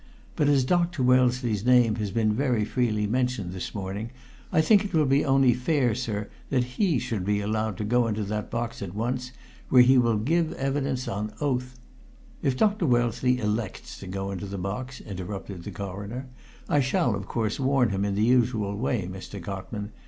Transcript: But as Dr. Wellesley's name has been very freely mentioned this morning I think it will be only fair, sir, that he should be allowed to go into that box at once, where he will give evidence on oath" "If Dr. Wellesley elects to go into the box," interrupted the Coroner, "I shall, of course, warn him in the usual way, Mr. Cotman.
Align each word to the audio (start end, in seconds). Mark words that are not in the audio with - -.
But 0.35 0.49
as 0.49 0.63
Dr. 0.63 1.03
Wellesley's 1.03 1.63
name 1.63 1.97
has 1.97 2.09
been 2.09 2.33
very 2.33 2.65
freely 2.65 3.05
mentioned 3.05 3.53
this 3.53 3.75
morning 3.75 4.09
I 4.51 4.59
think 4.59 4.83
it 4.83 4.95
will 4.95 5.05
be 5.05 5.23
only 5.23 5.53
fair, 5.53 5.93
sir, 5.93 6.27
that 6.49 6.63
he 6.79 6.97
should 6.97 7.23
be 7.23 7.39
allowed 7.39 7.77
to 7.77 7.83
go 7.83 8.07
into 8.07 8.23
that 8.23 8.49
box 8.49 8.81
at 8.81 8.95
once, 8.95 9.31
where 9.69 9.83
he 9.83 9.99
will 9.99 10.17
give 10.17 10.53
evidence 10.53 11.07
on 11.07 11.33
oath" 11.39 11.77
"If 12.41 12.57
Dr. 12.57 12.87
Wellesley 12.87 13.37
elects 13.37 13.99
to 13.99 14.07
go 14.07 14.31
into 14.31 14.47
the 14.47 14.57
box," 14.57 15.01
interrupted 15.01 15.65
the 15.65 15.69
Coroner, 15.71 16.25
"I 16.67 16.79
shall, 16.79 17.13
of 17.13 17.27
course, 17.27 17.59
warn 17.59 17.89
him 17.89 18.03
in 18.03 18.15
the 18.15 18.23
usual 18.25 18.75
way, 18.75 19.07
Mr. 19.07 19.39
Cotman. 19.39 19.91